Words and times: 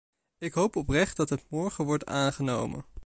Ik 0.37 0.53
hoop 0.53 0.75
oprecht 0.75 1.15
dat 1.17 1.29
het 1.29 1.45
morgen 1.49 1.85
wordt 1.85 2.05
aangenomen. 2.05 2.85